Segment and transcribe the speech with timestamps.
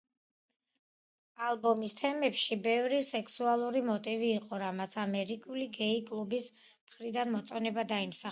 [1.47, 8.19] ალბომის თემებში ბევრი სექსუალური მოტივი იყო, რამაც ამერიკული გეი კლუბების მხრიდან მოწონება დაიმსახურა.